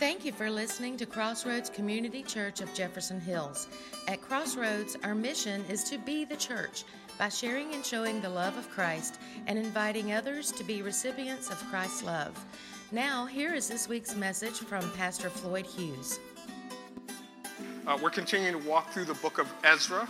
[0.00, 3.68] Thank you for listening to Crossroads Community Church of Jefferson Hills.
[4.08, 6.84] At Crossroads, our mission is to be the church
[7.18, 11.58] by sharing and showing the love of Christ and inviting others to be recipients of
[11.66, 12.32] Christ's love.
[12.92, 16.18] Now, here is this week's message from Pastor Floyd Hughes.
[17.86, 20.08] Uh, we're continuing to walk through the book of Ezra,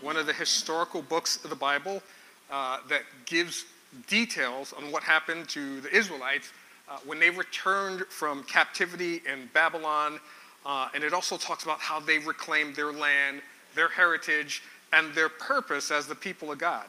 [0.00, 2.02] one of the historical books of the Bible
[2.50, 3.66] uh, that gives
[4.08, 6.50] details on what happened to the Israelites
[6.92, 10.20] uh, when they returned from captivity in Babylon.
[10.66, 13.40] Uh, and it also talks about how they reclaimed their land,
[13.74, 14.62] their heritage,
[14.92, 16.84] and their purpose as the people of God.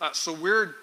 [0.00, 0.76] Uh, so we're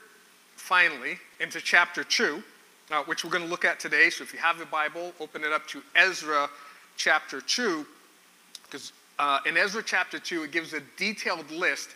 [0.55, 2.43] finally into chapter 2,
[2.91, 4.09] uh, which we're going to look at today.
[4.09, 6.47] So if you have the Bible, open it up to Ezra
[6.95, 7.85] chapter 2,
[8.63, 11.89] because uh, in Ezra chapter 2, it gives a detailed list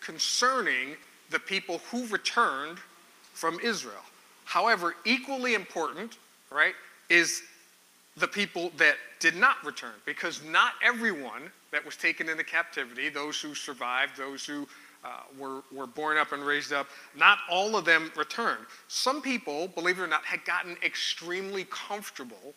[0.00, 0.96] concerning
[1.30, 2.78] the people who returned
[3.32, 4.02] from Israel.
[4.46, 6.16] However, equally important,
[6.50, 6.74] right,
[7.10, 7.42] is
[8.16, 13.40] the people that did not return, because not everyone that was taken into captivity, those
[13.40, 14.66] who survived, those who
[15.04, 18.64] uh, were, were born up and raised up, not all of them returned.
[18.88, 22.54] Some people, believe it or not, had gotten extremely comfortable.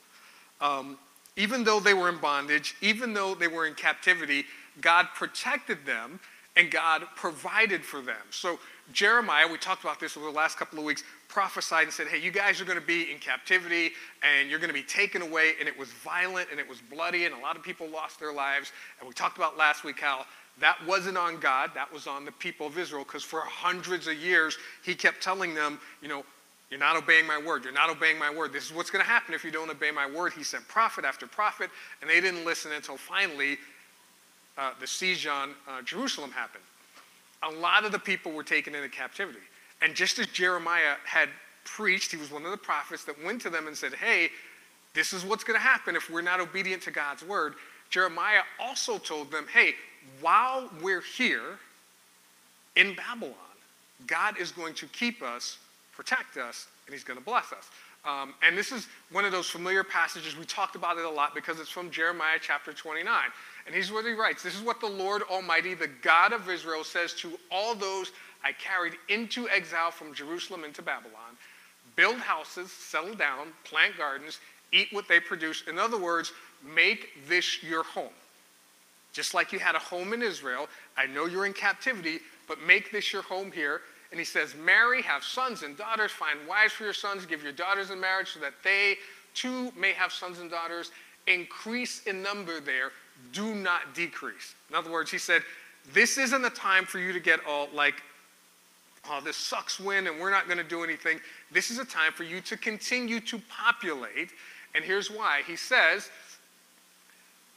[0.62, 0.98] Um,
[1.36, 4.46] even though they were in bondage, even though they were in captivity,
[4.82, 6.20] God protected them
[6.60, 8.18] and God provided for them.
[8.32, 8.60] So,
[8.92, 12.20] Jeremiah, we talked about this over the last couple of weeks, prophesied and said, Hey,
[12.20, 15.54] you guys are going to be in captivity and you're going to be taken away.
[15.60, 18.34] And it was violent and it was bloody, and a lot of people lost their
[18.34, 18.74] lives.
[19.00, 20.26] And we talked about last week how
[20.60, 24.16] that wasn't on God, that was on the people of Israel, because for hundreds of
[24.16, 26.26] years, He kept telling them, You know,
[26.70, 27.64] you're not obeying my word.
[27.64, 28.52] You're not obeying my word.
[28.52, 30.34] This is what's going to happen if you don't obey my word.
[30.34, 31.70] He sent prophet after prophet,
[32.02, 33.58] and they didn't listen until finally
[34.60, 36.64] uh, the siege on uh, Jerusalem happened.
[37.44, 39.40] A lot of the people were taken into captivity.
[39.82, 41.30] And just as Jeremiah had
[41.64, 44.30] preached, he was one of the prophets that went to them and said, Hey,
[44.94, 47.54] this is what's going to happen if we're not obedient to God's word.
[47.90, 49.76] Jeremiah also told them, Hey,
[50.20, 51.58] while we're here
[52.76, 53.34] in Babylon,
[54.08, 55.58] God is going to keep us,
[55.94, 57.70] protect us, and he's going to bless us.
[58.06, 60.38] Um, and this is one of those familiar passages.
[60.38, 63.14] We talked about it a lot because it's from Jeremiah chapter 29.
[63.66, 66.84] And here's what he writes This is what the Lord Almighty, the God of Israel,
[66.84, 68.12] says to all those
[68.44, 71.38] I carried into exile from Jerusalem into Babylon
[71.96, 74.40] build houses, settle down, plant gardens,
[74.72, 75.64] eat what they produce.
[75.68, 76.32] In other words,
[76.64, 78.14] make this your home.
[79.12, 82.92] Just like you had a home in Israel, I know you're in captivity, but make
[82.92, 83.82] this your home here.
[84.12, 87.52] And he says, Marry, have sons and daughters, find wives for your sons, give your
[87.52, 88.96] daughters in marriage so that they
[89.34, 90.92] too may have sons and daughters.
[91.28, 92.92] Increase in number there,
[93.34, 94.56] do not decrease.
[94.70, 95.44] In other words, he said,
[95.94, 98.02] This isn't the time for you to get all like
[99.10, 101.20] oh, this sucks win and we're not going to do anything.
[101.52, 104.30] This is a time for you to continue to populate.
[104.76, 105.42] And here's why.
[105.48, 106.10] He says,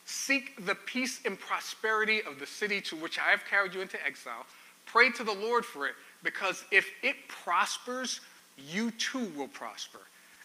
[0.04, 4.04] Seek the peace and prosperity of the city to which I have carried you into
[4.04, 4.46] exile.
[4.84, 8.20] Pray to the Lord for it, because if it prospers,
[8.58, 10.00] you too will prosper.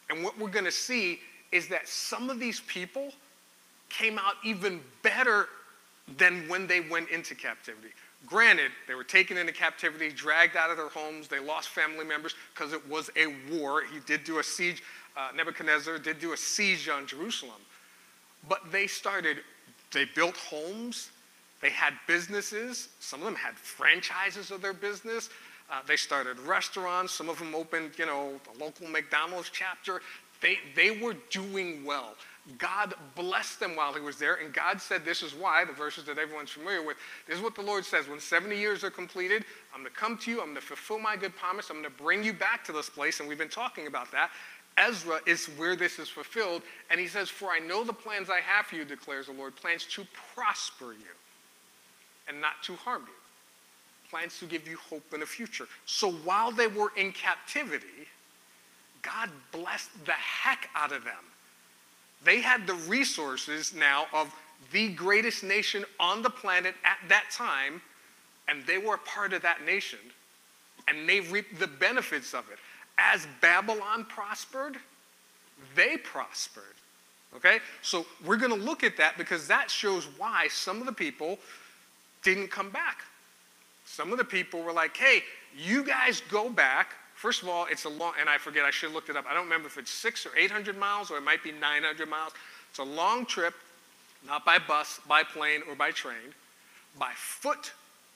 [0.09, 1.19] And what we're going to see
[1.51, 3.11] is that some of these people
[3.89, 5.47] came out even better
[6.17, 7.89] than when they went into captivity.
[8.25, 12.33] Granted, they were taken into captivity, dragged out of their homes, they lost family members
[12.53, 13.83] because it was a war.
[13.83, 14.81] He did do a siege,
[15.15, 17.61] uh, Nebuchadnezzar did do a siege on Jerusalem.
[18.49, 19.37] But they started,
[19.91, 21.11] they built homes,
[21.61, 25.29] they had businesses, some of them had franchises of their business.
[25.69, 30.01] Uh, they started restaurants, some of them opened, you know, a local McDonald's chapter.
[30.41, 32.15] They, they were doing well.
[32.57, 36.05] God blessed them while he was there, and God said, This is why, the verses
[36.05, 36.95] that everyone's familiar with.
[37.27, 39.43] This is what the Lord says When 70 years are completed,
[39.75, 41.93] I'm going to come to you, I'm going to fulfill my good promise, I'm going
[41.93, 44.31] to bring you back to this place, and we've been talking about that.
[44.77, 48.39] Ezra is where this is fulfilled, and he says, For I know the plans I
[48.39, 50.05] have for you, declares the Lord, plans to
[50.35, 51.15] prosper you
[52.29, 53.13] and not to harm you,
[54.09, 55.67] plans to give you hope in the future.
[55.85, 58.07] So while they were in captivity,
[59.01, 61.23] God blessed the heck out of them
[62.23, 64.33] they had the resources now of
[64.71, 67.81] the greatest nation on the planet at that time,
[68.47, 69.99] and they were a part of that nation,
[70.87, 72.57] and they reaped the benefits of it.
[72.97, 74.77] As Babylon prospered,
[75.75, 76.63] they prospered.
[77.35, 77.59] Okay?
[77.81, 81.37] So we're going to look at that because that shows why some of the people
[82.23, 83.03] didn't come back.
[83.87, 85.23] Some of the people were like, hey,
[85.57, 88.89] you guys go back First of all, it's a long, and I forget, I should
[88.89, 89.25] have looked it up.
[89.27, 92.31] I don't remember if it's six or 800 miles or it might be 900 miles.
[92.69, 93.55] It's a long trip,
[94.23, 96.35] not by bus, by plane, or by train,
[96.99, 97.73] by foot,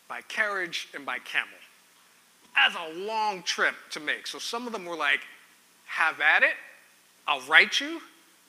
[0.07, 1.49] by carriage, and by camel.
[2.53, 4.27] That's a long trip to make.
[4.27, 5.21] So some of them were like,
[5.87, 6.53] have at it,
[7.27, 8.01] I'll write you,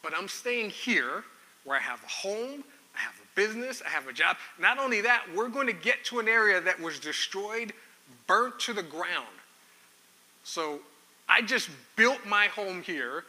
[0.02, 1.24] but I'm staying here
[1.64, 2.62] where I have a home,
[3.34, 4.36] business, I have a job.
[4.58, 7.72] Not only that, we're going to get to an area that was destroyed,
[8.26, 9.26] burnt to the ground.
[10.44, 10.80] So
[11.28, 13.24] I just built my home here,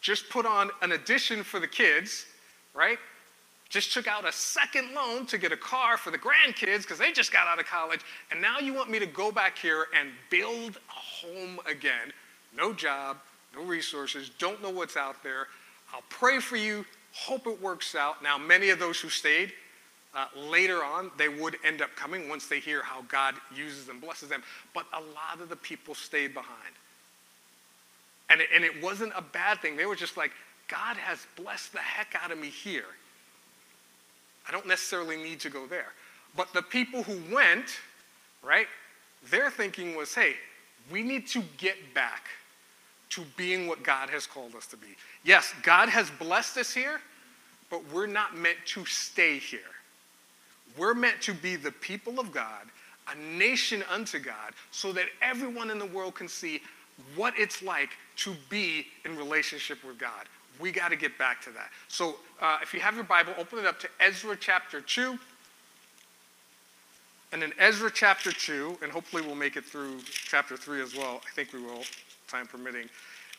[0.00, 2.26] just put on an addition for the kids,
[2.74, 2.98] right?
[3.68, 7.12] Just took out a second loan to get a car for the grandkids because they
[7.12, 8.00] just got out of college.
[8.30, 12.12] And now you want me to go back here and build a home again.
[12.56, 13.18] No job,
[13.54, 15.48] no resources, don't know what's out there.
[15.92, 16.84] I'll pray for you,
[17.16, 18.22] hope it works out.
[18.22, 19.52] Now, many of those who stayed,
[20.14, 24.00] uh, later on, they would end up coming once they hear how God uses them,
[24.00, 24.42] blesses them.
[24.74, 26.74] But a lot of the people stayed behind.
[28.28, 29.76] And it, and it wasn't a bad thing.
[29.76, 30.32] They were just like,
[30.68, 32.84] God has blessed the heck out of me here.
[34.48, 35.92] I don't necessarily need to go there.
[36.36, 37.78] But the people who went,
[38.42, 38.66] right,
[39.30, 40.34] their thinking was, hey,
[40.90, 42.24] we need to get back
[43.10, 44.96] to being what God has called us to be.
[45.24, 47.00] Yes, God has blessed us here,
[47.70, 49.60] but we're not meant to stay here.
[50.76, 52.66] We're meant to be the people of God,
[53.10, 56.60] a nation unto God, so that everyone in the world can see
[57.14, 60.26] what it's like to be in relationship with God.
[60.58, 61.70] We got to get back to that.
[61.88, 65.18] So uh, if you have your Bible, open it up to Ezra chapter 2.
[67.32, 71.20] And in Ezra chapter 2, and hopefully we'll make it through chapter 3 as well.
[71.26, 71.82] I think we will,
[72.26, 72.88] time permitting.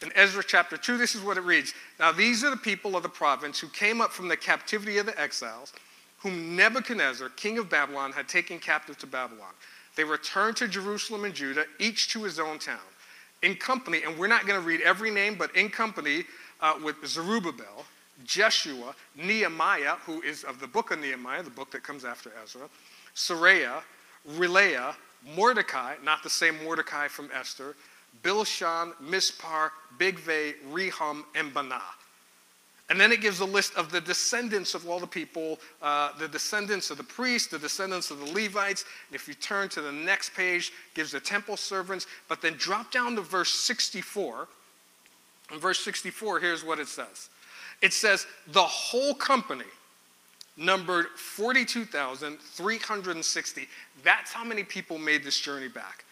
[0.01, 3.03] In Ezra chapter 2, this is what it reads Now these are the people of
[3.03, 5.73] the province who came up from the captivity of the exiles,
[6.19, 9.51] whom Nebuchadnezzar, king of Babylon, had taken captive to Babylon.
[9.95, 12.77] They returned to Jerusalem and Judah, each to his own town.
[13.41, 16.25] In company, and we're not going to read every name, but in company
[16.61, 17.85] uh, with Zerubbabel,
[18.23, 22.69] Jeshua, Nehemiah, who is of the book of Nehemiah, the book that comes after Ezra,
[23.15, 23.81] Seraiah,
[24.31, 24.95] Reelaiah,
[25.35, 27.75] Mordecai, not the same Mordecai from Esther,
[28.23, 31.81] Bilshan, Mispar, Bigvai, Rehum, and Baanah.
[32.89, 36.29] And then it gives a list of the descendants of all the people, uh, the
[36.29, 38.85] descendants of the priests, the descendants of the Levites.
[39.09, 42.07] And if you turn to the next page, gives the temple servants.
[42.29, 44.47] But then drop down to verse 64.
[45.51, 47.27] In verse 64, here's what it says.
[47.81, 49.65] It says, the whole company
[50.55, 53.67] numbered 42,360.
[54.03, 56.05] That's how many people made this journey back.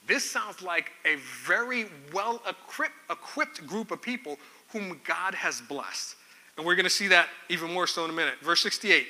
[0.07, 1.17] This sounds like a
[1.47, 2.43] very well
[3.09, 4.39] equipped group of people
[4.73, 6.17] whom God has blessed.
[6.57, 8.35] And we're going to see that even more so in a minute.
[8.43, 9.07] Verse 68.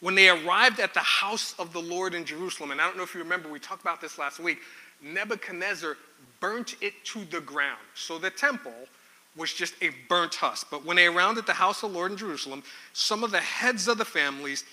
[0.00, 3.02] When they arrived at the house of the Lord in Jerusalem, and I don't know
[3.02, 4.58] if you remember, we talked about this last week,
[5.02, 5.96] Nebuchadnezzar
[6.40, 7.80] burnt it to the ground.
[7.94, 8.74] So the temple
[9.36, 10.68] was just a burnt husk.
[10.70, 12.62] But when they rounded the house of the Lord in Jerusalem,
[12.92, 14.64] some of the heads of the families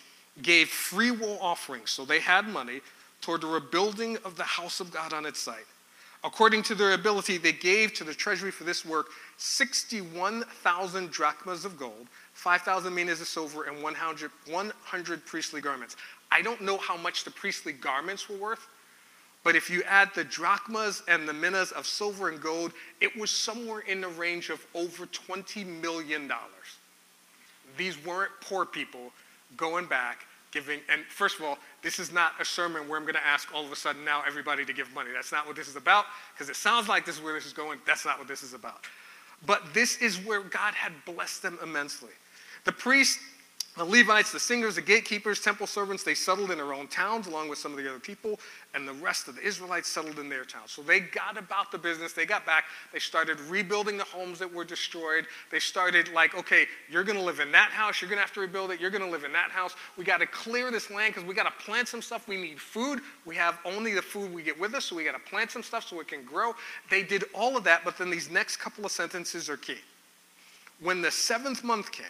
[0.41, 2.81] gave free will offerings, so they had money,
[3.21, 5.65] toward the rebuilding of the house of God on its site.
[6.25, 11.77] According to their ability, they gave to the treasury for this work 61,000 drachmas of
[11.77, 15.97] gold, 5,000 minas of silver, and 100, 100 priestly garments.
[16.31, 18.67] I don't know how much the priestly garments were worth,
[19.43, 22.71] but if you add the drachmas and the minas of silver and gold,
[23.01, 26.31] it was somewhere in the range of over $20 million.
[27.77, 29.11] These weren't poor people
[29.57, 30.79] going back, giving.
[30.89, 33.65] And first of all, this is not a sermon where I'm going to ask all
[33.65, 35.09] of a sudden now everybody to give money.
[35.13, 37.53] That's not what this is about, because it sounds like this is where this is
[37.53, 37.79] going.
[37.85, 38.85] That's not what this is about.
[39.45, 42.11] But this is where God had blessed them immensely.
[42.63, 43.19] The priests
[43.75, 47.49] The Levites, the singers, the gatekeepers, temple servants, they settled in their own towns along
[47.49, 48.39] with some of the other people,
[48.75, 50.71] and the rest of the Israelites settled in their towns.
[50.71, 52.13] So they got about the business.
[52.13, 52.65] They got back.
[52.91, 55.25] They started rebuilding the homes that were destroyed.
[55.49, 57.99] They started, like, okay, you're going to live in that house.
[57.99, 58.79] You're going to have to rebuild it.
[58.79, 59.73] You're going to live in that house.
[59.97, 62.27] We got to clear this land because we got to plant some stuff.
[62.27, 63.01] We need food.
[63.25, 65.63] We have only the food we get with us, so we got to plant some
[65.63, 66.53] stuff so it can grow.
[66.91, 69.79] They did all of that, but then these next couple of sentences are key.
[70.79, 72.05] When the seventh month came,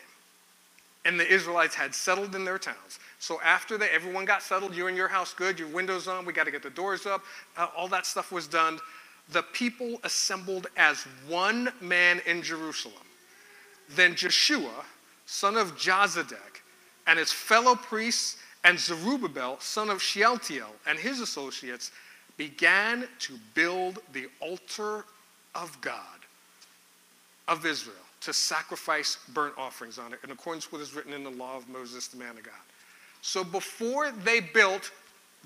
[1.05, 2.99] and the Israelites had settled in their towns.
[3.19, 4.75] So after that, everyone got settled.
[4.75, 5.59] You're in your house, good.
[5.59, 6.25] Your windows on.
[6.25, 7.23] We got to get the doors up.
[7.57, 8.79] Uh, all that stuff was done.
[9.31, 12.95] The people assembled as one man in Jerusalem.
[13.95, 14.85] Then Joshua,
[15.25, 16.61] son of Jozadak,
[17.07, 21.91] and his fellow priests, and Zerubbabel, son of Shealtiel, and his associates
[22.37, 25.05] began to build the altar
[25.53, 25.99] of God
[27.47, 27.95] of Israel
[28.25, 31.57] to sacrifice burnt offerings on it in accordance with what is written in the law
[31.57, 32.53] of Moses, the man of God.
[33.21, 34.91] So before they built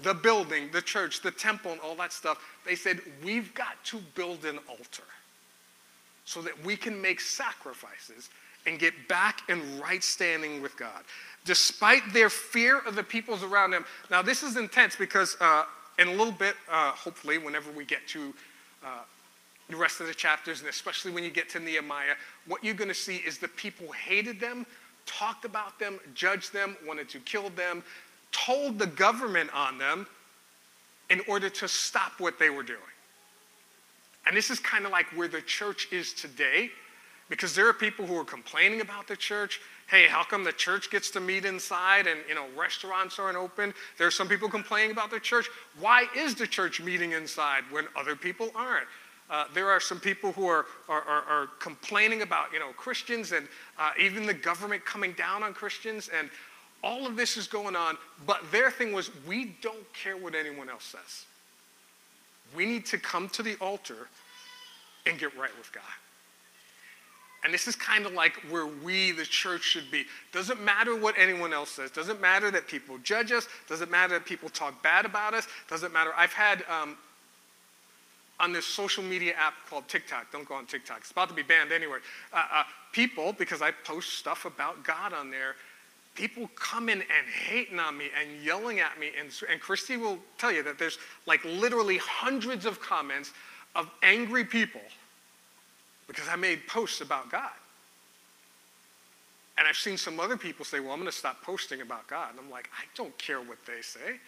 [0.04, 4.00] the building, the church, the temple, and all that stuff, they said, We've got to
[4.16, 5.04] build an altar
[6.26, 8.30] so that we can make sacrifices
[8.66, 11.04] and get back in right standing with God.
[11.46, 13.86] Despite their fear of the peoples around them.
[14.12, 15.64] Now, this is intense because uh,
[15.98, 18.34] in a little bit, uh, hopefully, whenever we get to
[18.84, 19.04] uh,
[19.70, 22.88] the rest of the chapters, and especially when you get to Nehemiah, what you're going
[22.88, 24.66] to see is the people hated them,
[25.06, 27.84] talked about them, judged them, wanted to kill them,
[28.32, 30.08] told the government on them
[31.10, 32.80] in order to stop what they were doing.
[34.26, 36.70] And this is kind of like where the church is today,
[37.30, 39.60] because there are people who are complaining about the church.
[39.90, 43.74] Hey, how come the church gets to meet inside and you know restaurants aren't open?
[43.98, 45.50] There are some people complaining about the church.
[45.80, 48.88] Why is the church meeting inside when other people aren't?
[49.30, 53.34] Uh, there are some people who are, are, are, are complaining about you know, Christians
[53.34, 56.10] and uh, even the government coming down on Christians.
[56.18, 56.30] And
[56.84, 57.98] all of this is going on.
[58.26, 61.26] But their thing was, we don't care what anyone else says.
[62.56, 64.08] We need to come to the altar
[65.06, 65.84] and get right with God.
[67.44, 70.06] And this is kind of like where we, the church, should be.
[70.32, 71.92] Doesn't matter what anyone else says.
[71.92, 73.48] Doesn't matter that people judge us.
[73.70, 75.48] Doesn't matter that people talk bad about us.
[75.70, 76.12] Doesn't matter.
[76.18, 76.98] I've had um,
[78.40, 80.32] on this social media app called TikTok.
[80.32, 81.00] Don't go on TikTok.
[81.00, 81.98] It's about to be banned anyway.
[82.32, 85.56] Uh, uh, people, because I post stuff about God on there,
[86.14, 89.12] people coming and hating on me and yelling at me.
[89.20, 93.32] And, and Christy will tell you that there's like literally hundreds of comments
[93.76, 94.82] of angry people
[96.08, 97.52] because I made posts about God.
[99.58, 102.32] And I've seen some other people say, well, I'm going to stop posting about God.
[102.32, 104.20] And I'm like, I don't care what they say.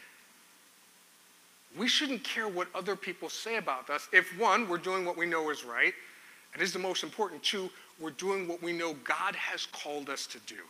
[1.77, 5.25] We shouldn't care what other people say about us if, one, we're doing what we
[5.25, 5.93] know is right,
[6.53, 10.25] and is the most important, two, we're doing what we know God has called us
[10.27, 10.61] to do.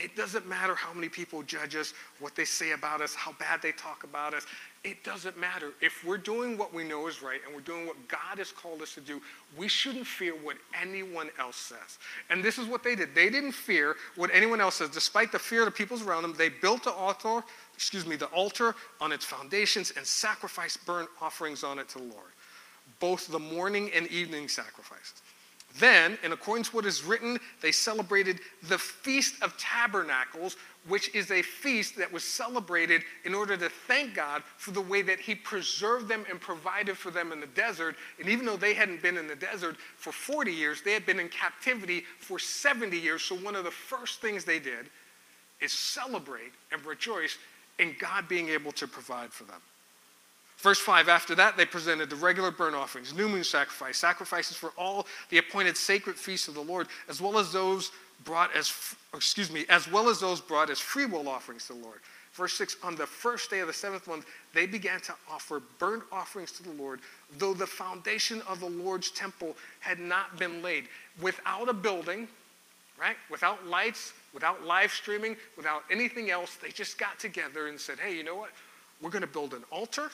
[0.00, 3.62] It doesn't matter how many people judge us, what they say about us, how bad
[3.62, 4.44] they talk about us.
[4.82, 5.72] It doesn't matter.
[5.80, 8.82] If we're doing what we know is right and we're doing what God has called
[8.82, 9.22] us to do,
[9.56, 11.98] we shouldn't fear what anyone else says.
[12.28, 13.14] And this is what they did.
[13.14, 14.90] They didn't fear what anyone else says.
[14.90, 18.26] Despite the fear of the peoples around them, they built the altar excuse me, the
[18.26, 22.32] altar on its foundations and sacrifice burnt offerings on it to the Lord,
[23.00, 25.22] both the morning and evening sacrifices.
[25.78, 28.38] Then, in accordance with what is written, they celebrated
[28.68, 34.14] the Feast of Tabernacles, which is a feast that was celebrated in order to thank
[34.14, 37.96] God for the way that He preserved them and provided for them in the desert.
[38.20, 41.18] And even though they hadn't been in the desert for 40 years, they had been
[41.18, 43.22] in captivity for 70 years.
[43.22, 44.90] So, one of the first things they did
[45.60, 47.36] is celebrate and rejoice
[47.80, 49.60] in God being able to provide for them.
[50.64, 54.72] Verse 5 After that, they presented the regular burnt offerings, new moon sacrifice, sacrifices for
[54.78, 57.92] all the appointed sacred feasts of the Lord, as well as those
[58.24, 58.72] brought as,
[59.14, 61.98] excuse me, as well as those brought as free will offerings to the Lord.
[62.32, 66.02] Verse 6 On the first day of the seventh month, they began to offer burnt
[66.10, 67.00] offerings to the Lord,
[67.36, 70.88] though the foundation of the Lord's temple had not been laid.
[71.20, 72.26] Without a building,
[72.98, 73.16] right?
[73.30, 76.56] Without lights, without live streaming, without anything else.
[76.56, 78.52] They just got together and said, hey, you know what?
[79.02, 80.10] We're going to build an altar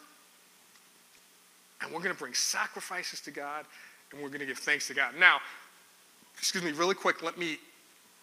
[1.82, 3.64] and we're going to bring sacrifices to God
[4.12, 5.14] and we're going to give thanks to God.
[5.18, 5.38] Now,
[6.38, 7.58] excuse me, really quick, let me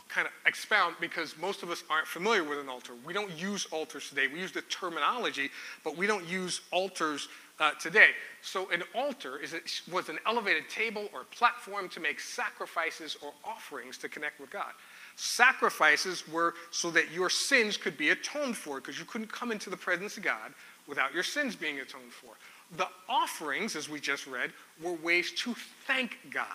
[0.10, 2.94] kind of expound because most of us aren't familiar with an altar.
[3.06, 4.28] We don't use altars today.
[4.28, 5.50] We use the terminology,
[5.84, 7.28] but we don't use altars
[7.60, 8.10] uh, today.
[8.42, 9.60] So, an altar is a,
[9.92, 14.72] was an elevated table or platform to make sacrifices or offerings to connect with God.
[15.16, 19.70] Sacrifices were so that your sins could be atoned for, because you couldn't come into
[19.70, 20.54] the presence of God
[20.88, 22.30] without your sins being atoned for.
[22.76, 25.56] The offerings, as we just read, were ways to
[25.86, 26.46] thank God.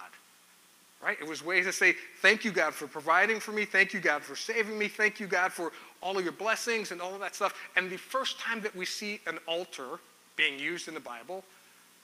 [1.03, 1.17] right?
[1.21, 3.65] It was ways to say, Thank you, God, for providing for me.
[3.65, 4.89] Thank you, God, for saving me.
[4.89, 7.55] Thank you, God, for all of your blessings and all of that stuff.
[7.77, 9.99] And the first time that we see an altar
[10.37, 11.45] being used in the Bible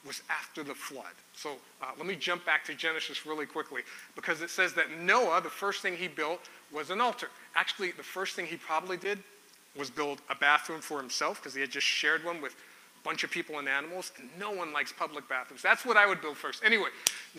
[0.06, 1.12] was after the flood.
[1.34, 3.82] So uh, let me jump back to Genesis really quickly
[4.14, 6.40] because it says that Noah, the first thing he built
[6.72, 7.28] was an altar.
[7.54, 9.18] Actually, the first thing he probably did
[9.76, 12.54] was build a bathroom for himself because he had just shared one with
[13.08, 15.62] bunch of people and animals, and no one likes public bathrooms.
[15.62, 16.62] That's what I would build first.
[16.62, 16.90] Anyway,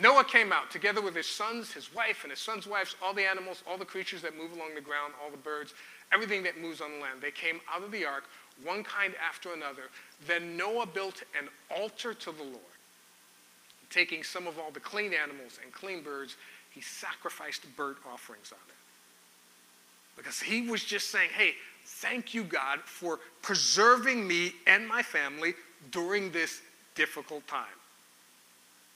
[0.01, 3.21] Noah came out together with his sons, his wife, and his sons' wives, all the
[3.21, 5.75] animals, all the creatures that move along the ground, all the birds,
[6.11, 7.21] everything that moves on the land.
[7.21, 8.23] They came out of the ark,
[8.63, 9.83] one kind after another.
[10.25, 12.75] Then Noah built an altar to the Lord.
[13.91, 16.35] Taking some of all the clean animals and clean birds,
[16.71, 18.75] he sacrificed burnt offerings on it.
[20.19, 21.53] Because he was just saying, hey,
[21.85, 25.53] thank you, God, for preserving me and my family
[25.91, 26.61] during this
[26.93, 27.65] difficult time.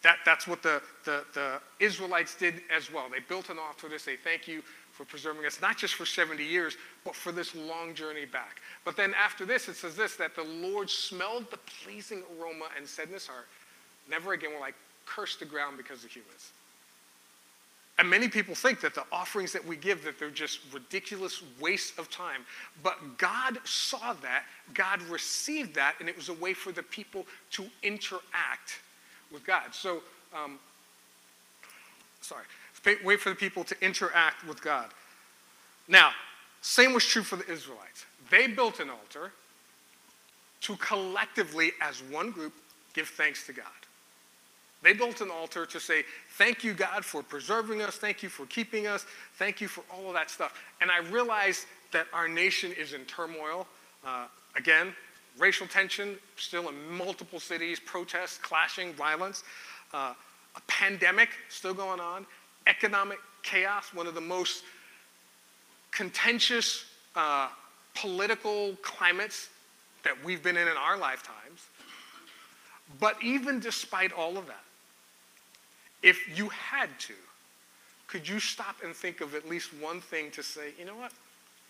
[0.02, 3.06] That, that's what the, the, the Israelites did as well.
[3.10, 4.62] They built an altar to say thank you
[4.92, 6.76] for preserving us, not just for 70 years,
[7.06, 8.62] but for this long journey back.
[8.84, 12.86] But then after this, it says this that the Lord smelled the pleasing aroma and
[12.86, 13.48] said in his heart,
[14.10, 14.72] Never again will I
[15.06, 16.52] curse the ground because of humans.
[18.00, 22.00] And many people think that the offerings that we give that they're just ridiculous waste
[22.00, 22.42] of time.
[22.82, 27.28] But God saw that, God received that, and it was a way for the people
[27.52, 28.80] to interact
[29.32, 29.74] with God.
[29.74, 30.02] So,
[30.34, 30.58] um,
[32.22, 32.46] sorry,
[33.04, 34.90] way for the people to interact with God.
[35.88, 36.12] Now,
[36.62, 38.06] same was true for the Israelites.
[38.32, 39.32] They built an altar
[40.62, 42.54] to collectively, as one group,
[42.94, 43.66] give thanks to God.
[44.84, 46.04] They built an altar to say,
[46.38, 47.96] Thank you, God, for preserving us.
[47.96, 49.06] Thank you for keeping us.
[49.38, 50.62] Thank you for all of that stuff.
[50.82, 53.66] And I realize that our nation is in turmoil.
[54.06, 54.26] Uh,
[54.58, 54.94] again,
[55.38, 59.44] racial tension still in multiple cities, protests, clashing, violence,
[59.94, 60.14] uh,
[60.56, 62.26] a pandemic still going on,
[62.68, 64.64] economic chaos, one of the most
[65.92, 66.86] contentious
[67.16, 67.48] uh,
[67.96, 69.50] political climates
[70.04, 71.68] that we've been in in our lifetimes.
[73.00, 74.64] But even despite all of that,
[76.04, 77.14] if you had to,
[78.08, 81.12] could you stop and think of at least one thing to say, you know what?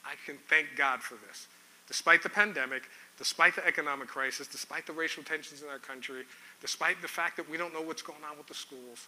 [0.06, 1.48] I can thank God for this.
[1.88, 2.84] Despite the pandemic,
[3.18, 6.24] despite the economic crisis, despite the racial tensions in our country,
[6.60, 9.08] despite the fact that we don't know what's going on with the schools,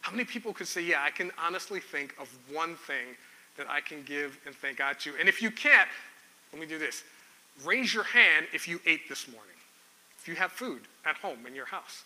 [0.00, 3.16] how many people could say, yeah, I can honestly think of one thing
[3.56, 5.12] that I can give and thank God to?
[5.18, 5.88] And if you can't,
[6.52, 7.04] let me do this.
[7.64, 9.46] Raise your hand if you ate this morning.
[10.18, 12.04] If you have food at home in your house,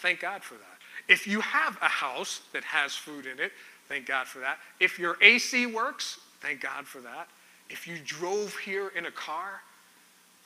[0.00, 0.75] thank God for that.
[1.08, 3.52] If you have a house that has food in it,
[3.88, 4.58] thank God for that.
[4.80, 7.28] If your AC works, thank God for that.
[7.68, 9.62] If you drove here in a car,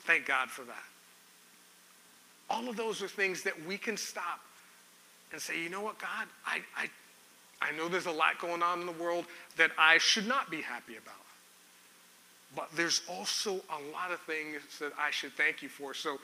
[0.01, 0.83] thank God for that.
[2.49, 4.41] All of those are things that we can stop
[5.31, 6.89] and say, you know what, God, I, I,
[7.61, 9.25] I know there's a lot going on in the world
[9.57, 11.15] that I should not be happy about.
[12.55, 15.93] But there's also a lot of things that I should thank you for.
[15.93, 16.19] So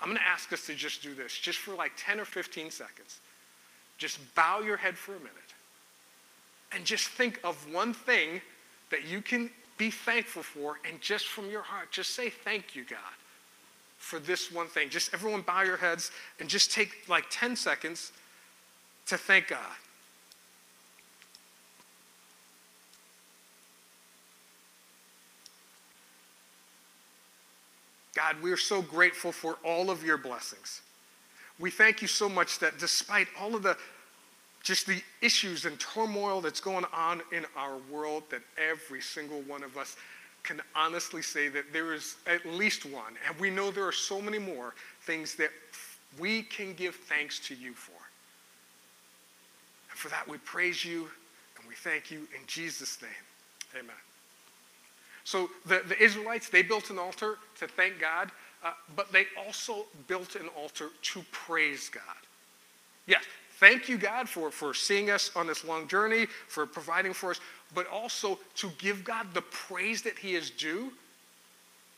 [0.00, 2.70] I'm going to ask us to just do this, just for like 10 or 15
[2.70, 3.20] seconds.
[3.96, 5.32] Just bow your head for a minute
[6.72, 8.40] and just think of one thing
[8.90, 12.84] that you can be thankful for, and just from your heart, just say, Thank you,
[12.84, 12.98] God,
[13.96, 14.90] for this one thing.
[14.90, 18.12] Just everyone bow your heads and just take like 10 seconds
[19.06, 19.58] to thank God.
[28.18, 30.80] God, we are so grateful for all of your blessings.
[31.60, 33.76] We thank you so much that despite all of the
[34.64, 39.62] just the issues and turmoil that's going on in our world, that every single one
[39.62, 39.94] of us
[40.42, 44.20] can honestly say that there is at least one, and we know there are so
[44.20, 45.50] many more things that
[46.18, 47.92] we can give thanks to you for.
[49.90, 51.08] And for that, we praise you
[51.56, 53.80] and we thank you in Jesus' name.
[53.80, 54.07] Amen.
[55.28, 58.30] So the, the Israelites, they built an altar to thank God,
[58.64, 62.02] uh, but they also built an altar to praise God.
[63.06, 63.24] Yes,
[63.60, 67.40] thank you, God, for, for seeing us on this long journey, for providing for us,
[67.74, 70.92] but also to give God the praise that He is due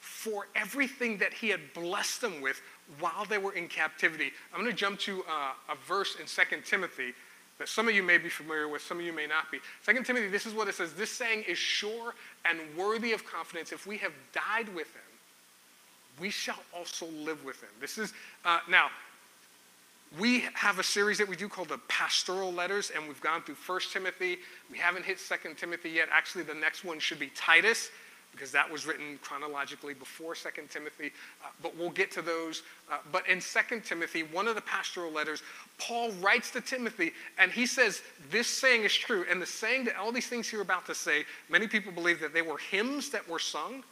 [0.00, 2.60] for everything that He had blessed them with
[2.98, 4.32] while they were in captivity.
[4.52, 7.14] I'm going to jump to uh, a verse in 2 Timothy
[7.60, 9.58] that some of you may be familiar with, some of you may not be.
[9.82, 12.14] Second Timothy, this is what it says This saying is sure
[12.48, 13.70] and worthy of confidence.
[13.70, 15.02] If we have died with him,
[16.18, 17.68] we shall also live with him.
[17.78, 18.14] This is,
[18.46, 18.88] uh, now,
[20.18, 23.56] we have a series that we do called the pastoral letters, and we've gone through
[23.56, 24.38] First Timothy.
[24.70, 26.08] We haven't hit Second Timothy yet.
[26.10, 27.90] Actually, the next one should be Titus.
[28.32, 31.10] Because that was written chronologically before 2 Timothy,
[31.44, 32.62] uh, but we'll get to those.
[32.90, 35.42] Uh, but in 2 Timothy, one of the pastoral letters,
[35.78, 39.24] Paul writes to Timothy and he says, This saying is true.
[39.30, 42.32] And the saying that all these things you're about to say, many people believe that
[42.32, 43.82] they were hymns that were sung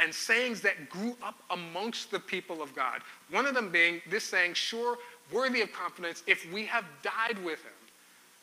[0.00, 3.00] and sayings that grew up amongst the people of God.
[3.30, 4.96] One of them being this saying, Sure,
[5.32, 7.72] worthy of confidence, if we have died with him,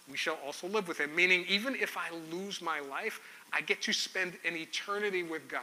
[0.09, 1.15] we shall also live with him.
[1.15, 3.21] Meaning, even if I lose my life,
[3.53, 5.61] I get to spend an eternity with God.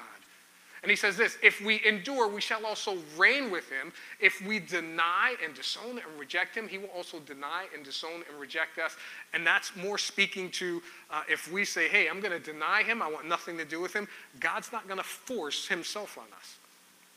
[0.83, 3.93] And he says this if we endure, we shall also reign with him.
[4.21, 8.41] If we deny and disown and reject him, he will also deny and disown and
[8.41, 8.97] reject us.
[9.33, 13.03] And that's more speaking to uh, if we say, hey, I'm going to deny him,
[13.03, 14.07] I want nothing to do with him,
[14.39, 16.57] God's not going to force himself on us.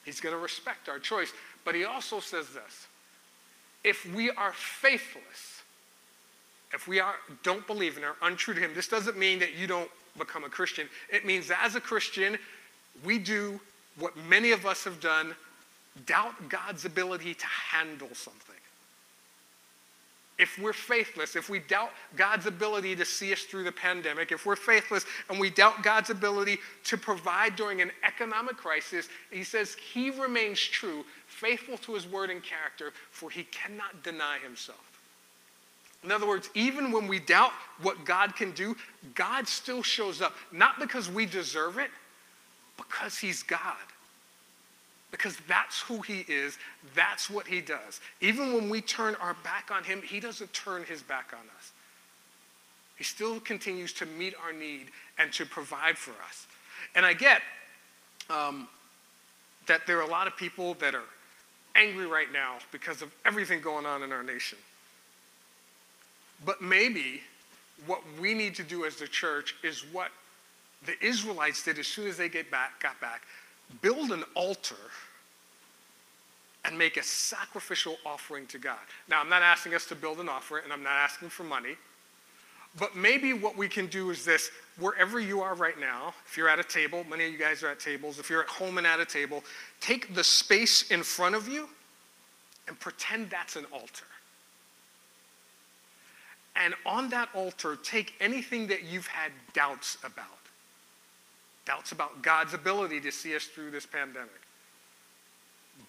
[0.06, 1.32] He's going to respect our choice.
[1.64, 2.88] But he also says this
[3.84, 5.62] if we are faithless,
[6.74, 9.68] if we are, don't believe and are untrue to him, this doesn't mean that you
[9.68, 10.88] don't become a Christian.
[11.10, 12.38] It means that as a Christian,
[13.04, 13.60] we do
[13.98, 15.36] what many of us have done
[16.06, 18.56] doubt God's ability to handle something.
[20.40, 24.46] If we're faithless, if we doubt God's ability to see us through the pandemic, if
[24.46, 29.76] we're faithless and we doubt God's ability to provide during an economic crisis, he says
[29.76, 34.91] he remains true, faithful to his word and character, for he cannot deny himself.
[36.04, 38.76] In other words, even when we doubt what God can do,
[39.14, 41.92] God still shows up, not because we deserve it,
[42.78, 43.76] because he's God.
[45.12, 46.58] Because that's who he is,
[46.96, 48.00] that's what he does.
[48.22, 51.72] Even when we turn our back on him, he doesn't turn his back on us.
[52.98, 54.88] He still continues to meet our need
[55.20, 56.48] and to provide for us.
[56.96, 57.42] And I get
[58.30, 58.68] um,
[59.68, 61.04] that there are a lot of people that are
[61.76, 64.58] angry right now because of everything going on in our nation.
[66.46, 67.22] But maybe
[67.86, 70.10] what we need to do as the church is what
[70.86, 73.24] the Israelites did as soon as they get back, got back
[73.82, 74.76] build an altar
[76.66, 78.80] and make a sacrificial offering to God.
[79.08, 81.76] Now, I'm not asking us to build an offering and I'm not asking for money.
[82.78, 84.50] But maybe what we can do is this
[84.80, 87.70] wherever you are right now, if you're at a table, many of you guys are
[87.70, 89.44] at tables, if you're at home and at a table,
[89.82, 91.68] take the space in front of you
[92.68, 94.06] and pretend that's an altar.
[96.56, 100.26] And on that altar, take anything that you've had doubts about.
[101.66, 104.30] Doubts about God's ability to see us through this pandemic.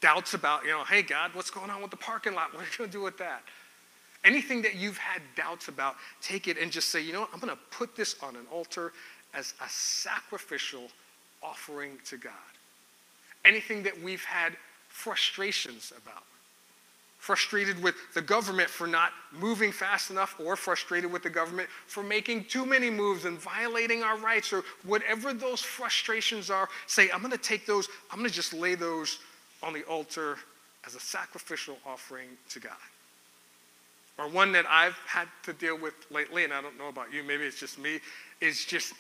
[0.01, 2.53] Doubts about, you know, hey, God, what's going on with the parking lot?
[2.55, 3.42] What are you going to do with that?
[4.25, 7.40] Anything that you've had doubts about, take it and just say, you know what, I'm
[7.40, 8.92] going to put this on an altar
[9.35, 10.88] as a sacrificial
[11.42, 12.33] offering to God.
[13.44, 14.57] Anything that we've had
[14.88, 16.22] frustrations about,
[17.22, 22.02] frustrated with the government for not moving fast enough, or frustrated with the government for
[22.02, 27.20] making too many moves and violating our rights, or whatever those frustrations are, say, I'm
[27.20, 29.20] going to take those, I'm going to just lay those
[29.62, 30.37] on the altar
[30.85, 32.72] as a sacrificial offering to God.
[34.18, 37.22] Or one that I've had to deal with lately, and I don't know about you,
[37.22, 38.00] maybe it's just me,
[38.40, 38.94] is just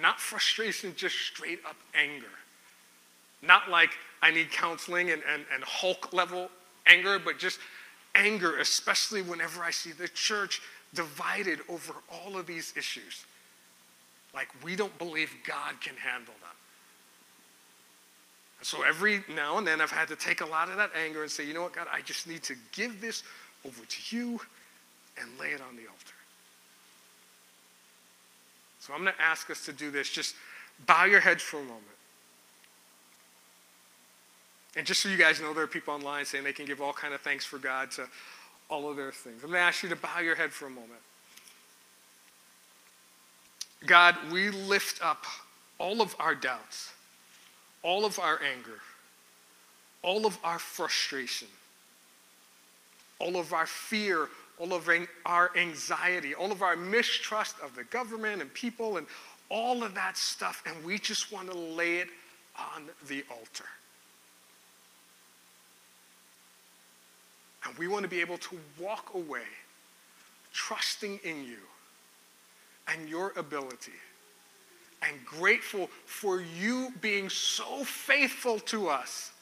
[0.00, 2.32] not frustration, just straight up anger.
[3.42, 3.90] Not like
[4.22, 6.48] I need counseling and, and, and Hulk level
[6.86, 7.58] anger, but just
[8.14, 10.60] anger, especially whenever I see the church
[10.94, 13.24] divided over all of these issues.
[14.34, 16.56] Like we don't believe God can handle them.
[18.58, 21.22] And so every now and then I've had to take a lot of that anger
[21.22, 23.22] and say, you know what, God, I just need to give this
[23.66, 24.40] over to you
[25.18, 26.14] and lay it on the altar.
[28.80, 30.10] So I'm going to ask us to do this.
[30.10, 30.34] Just
[30.86, 31.84] bow your heads for a moment.
[34.76, 36.92] And just so you guys know, there are people online saying they can give all
[36.92, 38.06] kind of thanks for God to
[38.68, 39.42] all of their things.
[39.42, 41.00] I'm going to ask you to bow your head for a moment.
[43.86, 45.24] God, we lift up
[45.78, 46.92] all of our doubts,
[47.82, 48.78] all of our anger,
[50.02, 51.48] all of our frustration,
[53.18, 54.28] all of our fear,
[54.58, 54.88] all of
[55.26, 59.06] our anxiety, all of our mistrust of the government and people, and
[59.48, 62.08] all of that stuff, and we just want to lay it
[62.74, 63.64] on the altar.
[67.64, 69.44] And we want to be able to walk away
[70.52, 71.58] trusting in you
[72.88, 73.92] and your ability
[75.02, 79.32] and grateful for you being so faithful to us,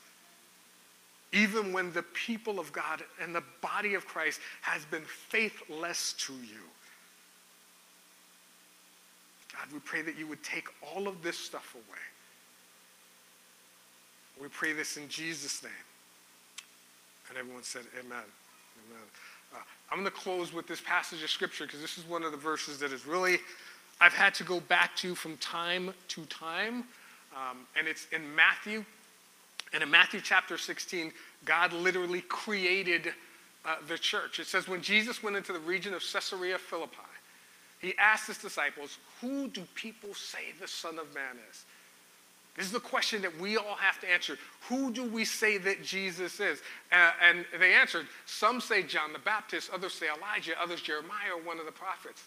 [1.32, 6.32] even when the people of God and the body of Christ has been faithless to
[6.32, 6.62] you.
[9.52, 11.98] God, we pray that you would take all of this stuff away.
[14.40, 15.72] We pray this in Jesus' name.
[17.28, 18.18] And everyone said, Amen.
[18.88, 19.04] Amen.
[19.54, 19.58] Uh,
[19.90, 22.38] I'm going to close with this passage of scripture because this is one of the
[22.38, 23.38] verses that is really,
[24.00, 26.84] I've had to go back to from time to time
[27.34, 28.84] Um, and it's in Matthew.
[29.72, 31.12] And in Matthew chapter 16,
[31.44, 33.12] God literally created
[33.64, 34.40] uh, the church.
[34.40, 36.96] It says, when Jesus went into the region of Caesarea Philippi,
[37.80, 41.64] he asked his disciples, Who do people say the Son of Man is?
[42.56, 44.36] This is the question that we all have to answer.
[44.68, 46.60] Who do we say that Jesus is?
[46.90, 51.60] Uh, and they answered, Some say John the Baptist, others say Elijah, others Jeremiah one
[51.60, 52.24] of the prophets.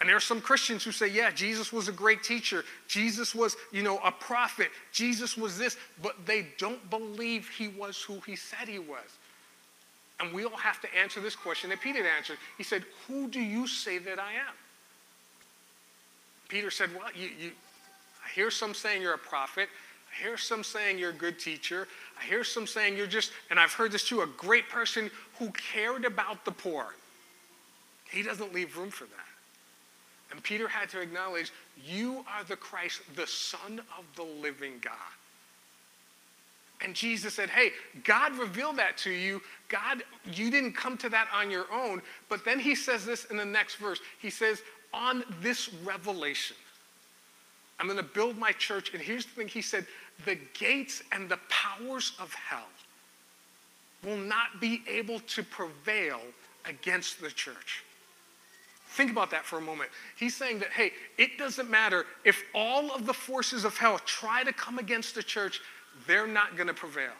[0.00, 2.64] And there are some Christians who say, yeah, Jesus was a great teacher.
[2.88, 4.68] Jesus was, you know, a prophet.
[4.92, 9.18] Jesus was this, but they don't believe he was who he said he was.
[10.20, 12.38] And we all have to answer this question that Peter answered.
[12.58, 14.54] He said, Who do you say that I am?
[16.48, 17.50] Peter said, Well, you, you,
[18.24, 19.68] I hear some saying you're a prophet.
[20.10, 21.88] I hear some saying you're a good teacher.
[22.20, 25.50] I hear some saying you're just, and I've heard this too, a great person who
[25.50, 26.94] cared about the poor.
[28.10, 30.30] He doesn't leave room for that.
[30.30, 31.52] And Peter had to acknowledge,
[31.86, 34.92] You are the Christ, the Son of the living God.
[36.82, 37.70] And Jesus said, Hey,
[38.04, 39.40] God revealed that to you.
[39.68, 42.02] God, you didn't come to that on your own.
[42.28, 44.00] But then he says this in the next verse.
[44.20, 46.56] He says, On this revelation,
[47.78, 48.92] I'm going to build my church.
[48.92, 49.86] And here's the thing He said,
[50.24, 52.68] The gates and the powers of hell
[54.04, 56.20] will not be able to prevail
[56.66, 57.82] against the church.
[58.88, 59.90] Think about that for a moment.
[60.16, 64.44] He's saying that, hey, it doesn't matter if all of the forces of hell try
[64.44, 65.60] to come against the church,
[66.06, 67.10] they're not going to prevail.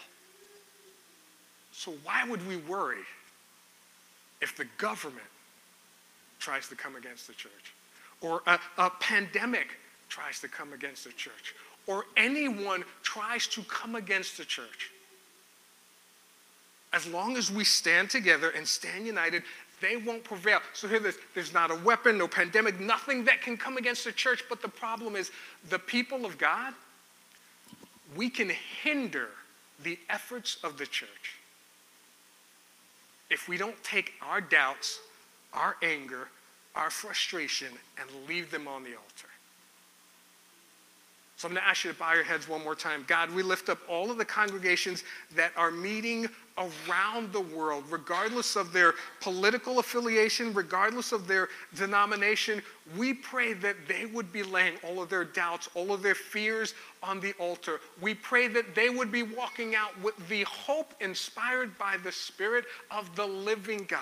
[1.72, 3.02] So, why would we worry
[4.40, 5.26] if the government
[6.38, 7.74] tries to come against the church?
[8.20, 9.66] Or a, a pandemic
[10.14, 11.54] tries to come against the church?
[11.86, 14.90] Or anyone tries to come against the church?
[16.92, 19.42] As long as we stand together and stand united,
[19.80, 20.60] they won't prevail.
[20.72, 24.12] So here this, there's not a weapon, no pandemic, nothing that can come against the
[24.12, 24.44] church.
[24.48, 25.32] But the problem is
[25.68, 26.72] the people of God
[28.16, 28.50] we can
[28.82, 29.28] hinder
[29.82, 31.38] the efforts of the church
[33.30, 35.00] if we don't take our doubts,
[35.52, 36.28] our anger,
[36.76, 39.33] our frustration, and leave them on the altar.
[41.36, 43.04] So I'm going to ask you to bow your heads one more time.
[43.08, 45.02] God, we lift up all of the congregations
[45.34, 52.62] that are meeting around the world, regardless of their political affiliation, regardless of their denomination.
[52.96, 56.74] We pray that they would be laying all of their doubts, all of their fears
[57.02, 57.80] on the altar.
[58.00, 62.64] We pray that they would be walking out with the hope inspired by the Spirit
[62.92, 64.00] of the living God.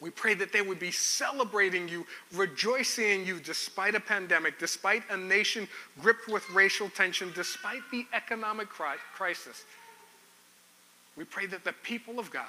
[0.00, 5.02] We pray that they would be celebrating you, rejoicing in you despite a pandemic, despite
[5.10, 5.66] a nation
[6.00, 9.64] gripped with racial tension, despite the economic crisis.
[11.16, 12.44] We pray that the people of God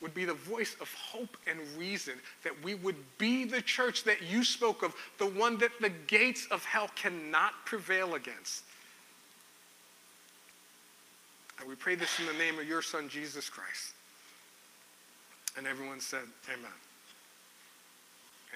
[0.00, 4.22] would be the voice of hope and reason, that we would be the church that
[4.22, 8.64] you spoke of, the one that the gates of hell cannot prevail against.
[11.58, 13.93] And we pray this in the name of your Son, Jesus Christ.
[15.56, 16.70] And everyone said, Amen.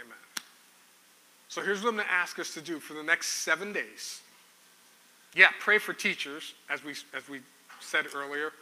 [0.03, 0.17] Amen.
[1.49, 4.21] So here's what I'm going to ask us to do for the next seven days.
[5.35, 7.41] Yeah, pray for teachers, as we, as we
[7.81, 8.53] said earlier.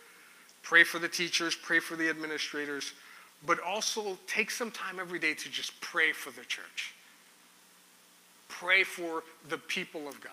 [0.62, 2.92] Pray for the teachers, pray for the administrators,
[3.44, 6.94] but also take some time every day to just pray for the church.
[8.49, 10.33] Pray for the people of God.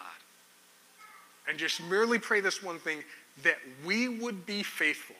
[1.48, 3.04] And just merely pray this one thing
[3.44, 5.16] that we would be faithful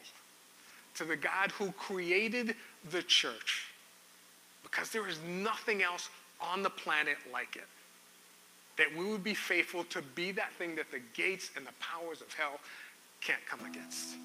[0.96, 2.56] to the God who created
[2.92, 3.68] the church
[4.64, 6.10] because there is nothing else
[6.42, 7.68] on the planet like it.
[8.78, 12.22] That we would be faithful to be that thing that the gates and the powers
[12.22, 12.60] of hell
[13.22, 14.16] can't come against.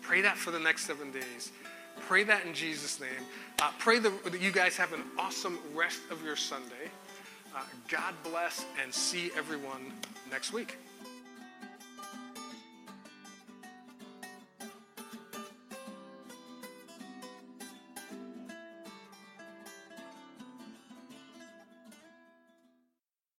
[0.00, 1.52] Pray that for the next seven days.
[2.06, 3.10] Pray that in Jesus' name.
[3.60, 6.90] Uh, pray that you guys have an awesome rest of your Sunday.
[7.54, 9.92] Uh, God bless and see everyone
[10.30, 10.76] next week.